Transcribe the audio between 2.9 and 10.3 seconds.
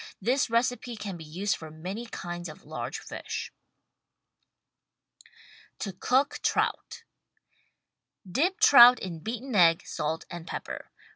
fish. TO COOK TROUT Dip trout in beaten egg, salt